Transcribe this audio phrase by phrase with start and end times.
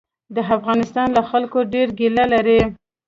[0.35, 2.61] د افغانستان له خلکو ډېره ګیله لري.